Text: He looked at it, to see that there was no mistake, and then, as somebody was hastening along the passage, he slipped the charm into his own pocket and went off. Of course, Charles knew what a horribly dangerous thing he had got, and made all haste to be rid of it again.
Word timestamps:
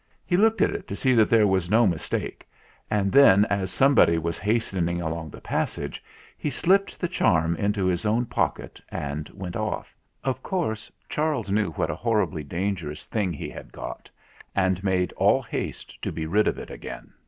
He 0.25 0.35
looked 0.35 0.63
at 0.63 0.71
it, 0.71 0.87
to 0.87 0.95
see 0.95 1.13
that 1.13 1.29
there 1.29 1.45
was 1.45 1.69
no 1.69 1.85
mistake, 1.85 2.49
and 2.89 3.11
then, 3.11 3.45
as 3.51 3.69
somebody 3.71 4.17
was 4.17 4.39
hastening 4.39 4.99
along 4.99 5.29
the 5.29 5.39
passage, 5.41 6.03
he 6.39 6.49
slipped 6.49 6.99
the 6.99 7.07
charm 7.07 7.55
into 7.55 7.85
his 7.85 8.03
own 8.03 8.25
pocket 8.25 8.81
and 8.89 9.29
went 9.29 9.55
off. 9.55 9.95
Of 10.23 10.41
course, 10.41 10.91
Charles 11.07 11.51
knew 11.51 11.69
what 11.73 11.91
a 11.91 11.95
horribly 11.95 12.43
dangerous 12.43 13.05
thing 13.05 13.31
he 13.31 13.51
had 13.51 13.71
got, 13.71 14.09
and 14.55 14.83
made 14.83 15.13
all 15.17 15.43
haste 15.43 16.01
to 16.01 16.11
be 16.11 16.25
rid 16.25 16.47
of 16.47 16.57
it 16.57 16.71
again. 16.71 17.13